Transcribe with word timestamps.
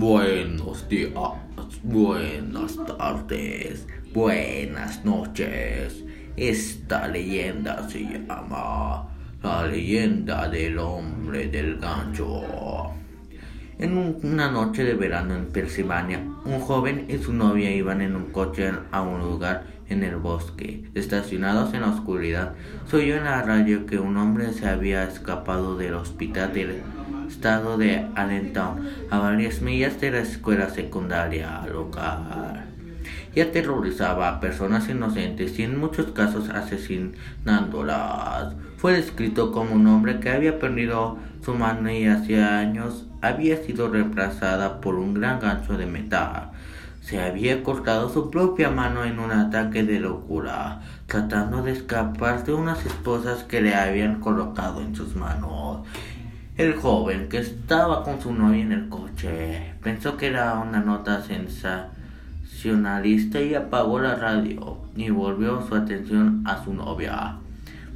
Buenos 0.00 0.88
días, 0.88 1.12
buenas 1.82 2.78
tardes, 2.86 3.86
buenas 4.14 5.04
noches. 5.04 6.02
Esta 6.38 7.06
leyenda 7.06 7.86
se 7.86 8.04
llama 8.04 9.10
La 9.42 9.66
leyenda 9.66 10.48
del 10.48 10.78
hombre 10.78 11.48
del 11.48 11.76
gancho. 11.76 12.94
En 13.78 13.98
una 14.22 14.50
noche 14.50 14.84
de 14.84 14.94
verano 14.94 15.34
en 15.34 15.52
Pensilvania, 15.52 16.24
un 16.46 16.60
joven 16.60 17.04
y 17.10 17.18
su 17.18 17.34
novia 17.34 17.70
iban 17.70 18.00
en 18.00 18.16
un 18.16 18.32
coche 18.32 18.72
a 18.90 19.02
un 19.02 19.20
lugar 19.20 19.66
en 19.90 20.02
el 20.02 20.16
bosque. 20.16 20.82
Estacionados 20.94 21.74
en 21.74 21.82
la 21.82 21.90
oscuridad, 21.90 22.54
se 22.86 22.96
oyó 22.96 23.18
en 23.18 23.24
la 23.24 23.42
radio 23.42 23.84
que 23.84 23.98
un 23.98 24.16
hombre 24.16 24.54
se 24.54 24.66
había 24.66 25.04
escapado 25.04 25.76
del 25.76 25.92
hospital 25.92 26.54
del 26.54 26.80
estado 27.30 27.78
de 27.78 28.06
Allentown, 28.16 28.86
a 29.10 29.18
varias 29.18 29.62
millas 29.62 30.00
de 30.00 30.10
la 30.10 30.18
escuela 30.18 30.68
secundaria 30.68 31.64
local 31.72 32.66
y 33.34 33.40
aterrorizaba 33.40 34.28
a 34.28 34.40
personas 34.40 34.88
inocentes 34.88 35.58
y 35.58 35.62
en 35.62 35.78
muchos 35.78 36.12
casos 36.12 36.48
asesinándolas. 36.50 38.54
Fue 38.76 38.94
descrito 38.94 39.52
como 39.52 39.74
un 39.74 39.86
hombre 39.86 40.20
que 40.20 40.30
había 40.30 40.58
perdido 40.58 41.18
su 41.44 41.54
mano 41.54 41.90
y 41.90 42.06
hacía 42.06 42.58
años 42.58 43.06
había 43.22 43.56
sido 43.58 43.88
reemplazada 43.88 44.80
por 44.80 44.96
un 44.96 45.14
gran 45.14 45.40
gancho 45.40 45.76
de 45.76 45.86
metal. 45.86 46.50
Se 47.00 47.20
había 47.20 47.62
cortado 47.62 48.10
su 48.10 48.30
propia 48.30 48.70
mano 48.70 49.04
en 49.04 49.18
un 49.18 49.32
ataque 49.32 49.84
de 49.84 50.00
locura, 50.00 50.82
tratando 51.06 51.62
de 51.62 51.72
escapar 51.72 52.44
de 52.44 52.52
unas 52.52 52.84
esposas 52.84 53.44
que 53.44 53.62
le 53.62 53.74
habían 53.74 54.20
colocado 54.20 54.82
en 54.82 54.94
sus 54.94 55.16
manos. 55.16 55.86
El 56.60 56.74
joven 56.74 57.28
que 57.30 57.38
estaba 57.38 58.04
con 58.04 58.20
su 58.20 58.34
novia 58.34 58.60
en 58.60 58.72
el 58.72 58.90
coche 58.90 59.72
pensó 59.82 60.18
que 60.18 60.26
era 60.26 60.58
una 60.58 60.80
nota 60.80 61.22
sensacionalista 61.22 63.40
y 63.40 63.54
apagó 63.54 63.98
la 63.98 64.16
radio 64.16 64.76
y 64.94 65.08
volvió 65.08 65.66
su 65.66 65.74
atención 65.74 66.42
a 66.44 66.62
su 66.62 66.74
novia. 66.74 67.38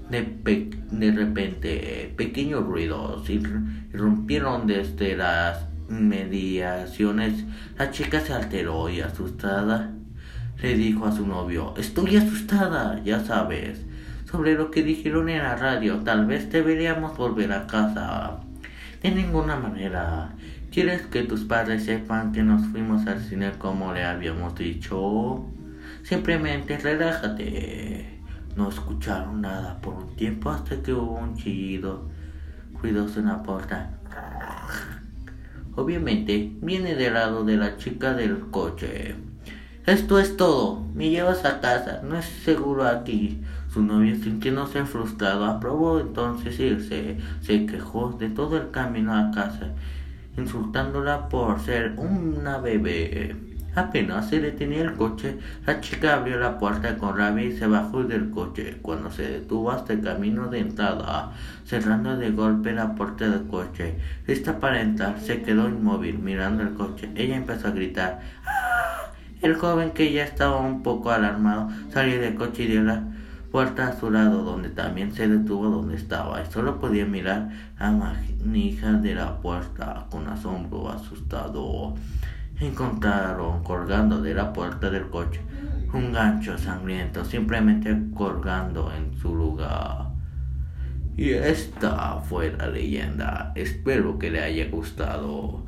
De, 0.08 0.70
de 0.90 1.12
repente, 1.12 2.14
pequeños 2.16 2.64
ruidos 2.64 3.28
irrumpieron 3.28 4.66
desde 4.66 5.14
las 5.14 5.66
mediaciones. 5.90 7.44
La 7.76 7.90
chica 7.90 8.20
se 8.20 8.32
alteró 8.32 8.88
y 8.88 9.02
asustada 9.02 9.90
le 10.62 10.74
dijo 10.74 11.04
a 11.04 11.12
su 11.12 11.26
novio, 11.26 11.74
estoy 11.76 12.16
asustada, 12.16 12.98
ya 13.04 13.22
sabes, 13.22 13.84
sobre 14.24 14.54
lo 14.54 14.70
que 14.70 14.82
dijeron 14.82 15.28
en 15.28 15.42
la 15.42 15.54
radio, 15.54 15.98
tal 15.98 16.24
vez 16.24 16.50
deberíamos 16.50 17.14
volver 17.18 17.52
a 17.52 17.66
casa. 17.66 18.40
De 19.04 19.10
ninguna 19.10 19.54
manera. 19.56 20.34
¿Quieres 20.72 21.02
que 21.02 21.24
tus 21.24 21.44
padres 21.44 21.84
sepan 21.84 22.32
que 22.32 22.42
nos 22.42 22.66
fuimos 22.68 23.06
al 23.06 23.20
cine 23.20 23.52
como 23.58 23.92
le 23.92 24.02
habíamos 24.02 24.54
dicho? 24.54 25.44
Simplemente 26.02 26.78
relájate. 26.78 28.22
No 28.56 28.70
escucharon 28.70 29.42
nada 29.42 29.78
por 29.82 29.92
un 29.92 30.16
tiempo 30.16 30.48
hasta 30.48 30.82
que 30.82 30.94
hubo 30.94 31.18
un 31.18 31.36
chillido 31.36 32.08
ruidoso 32.80 33.20
en 33.20 33.26
la 33.26 33.42
puerta. 33.42 33.90
Obviamente 35.76 36.54
viene 36.62 36.94
del 36.94 37.12
lado 37.12 37.44
de 37.44 37.58
la 37.58 37.76
chica 37.76 38.14
del 38.14 38.48
coche. 38.48 39.16
Esto 39.84 40.18
es 40.18 40.38
todo. 40.38 40.80
Me 40.94 41.10
llevas 41.10 41.44
a 41.44 41.60
casa. 41.60 42.00
No 42.02 42.16
es 42.16 42.24
seguro 42.24 42.88
aquí. 42.88 43.42
Su 43.74 43.82
novia, 43.82 44.14
sintiéndose 44.14 44.84
frustrado, 44.84 45.46
aprobó 45.46 45.98
entonces 45.98 46.60
irse. 46.60 47.16
Se 47.40 47.66
quejó 47.66 48.12
de 48.12 48.28
todo 48.28 48.56
el 48.56 48.70
camino 48.70 49.12
a 49.12 49.32
casa, 49.32 49.72
insultándola 50.38 51.28
por 51.28 51.58
ser 51.58 51.94
una 51.96 52.58
bebé. 52.58 53.34
Apenas 53.74 54.28
se 54.28 54.38
detenía 54.38 54.82
el 54.82 54.94
coche, 54.94 55.38
la 55.66 55.80
chica 55.80 56.14
abrió 56.14 56.38
la 56.38 56.56
puerta 56.56 56.96
con 56.98 57.18
rabia 57.18 57.46
y 57.46 57.56
se 57.56 57.66
bajó 57.66 58.04
del 58.04 58.30
coche. 58.30 58.78
Cuando 58.80 59.10
se 59.10 59.28
detuvo 59.28 59.72
hasta 59.72 59.94
el 59.94 60.02
camino 60.02 60.46
de 60.46 60.60
entrada, 60.60 61.32
cerrando 61.64 62.16
de 62.16 62.30
golpe 62.30 62.70
la 62.72 62.94
puerta 62.94 63.28
del 63.28 63.48
coche, 63.48 63.96
lista 64.28 64.60
para 64.60 64.82
entrar, 64.82 65.18
se 65.18 65.42
quedó 65.42 65.68
inmóvil 65.68 66.20
mirando 66.20 66.62
el 66.62 66.74
coche. 66.74 67.10
Ella 67.16 67.34
empezó 67.34 67.66
a 67.66 67.72
gritar. 67.72 68.20
¡Ah! 68.46 69.10
El 69.42 69.56
joven, 69.56 69.90
que 69.90 70.12
ya 70.12 70.22
estaba 70.22 70.60
un 70.60 70.84
poco 70.84 71.10
alarmado, 71.10 71.70
salió 71.92 72.20
del 72.20 72.36
coche 72.36 72.62
y 72.62 72.66
dio 72.68 72.84
la 72.84 73.02
puerta 73.54 73.86
a 73.86 73.92
su 73.92 74.10
lado, 74.10 74.42
donde 74.42 74.68
también 74.68 75.14
se 75.14 75.28
detuvo 75.28 75.68
donde 75.68 75.94
estaba 75.94 76.42
y 76.42 76.46
solo 76.50 76.80
podía 76.80 77.06
mirar 77.06 77.50
la 77.78 77.92
manija 77.92 78.94
de 78.94 79.14
la 79.14 79.40
puerta 79.40 80.08
con 80.10 80.26
asombro 80.26 80.88
asustado. 80.88 81.94
Encontraron 82.58 83.62
colgando 83.62 84.20
de 84.20 84.34
la 84.34 84.52
puerta 84.52 84.90
del 84.90 85.08
coche 85.08 85.40
un 85.92 86.12
gancho 86.12 86.58
sangriento, 86.58 87.24
simplemente 87.24 87.96
colgando 88.12 88.92
en 88.92 89.16
su 89.20 89.32
lugar. 89.32 90.08
Y 91.16 91.30
esta 91.30 92.16
fue 92.28 92.52
la 92.58 92.66
leyenda. 92.66 93.52
Espero 93.54 94.18
que 94.18 94.32
le 94.32 94.42
haya 94.42 94.68
gustado. 94.68 95.64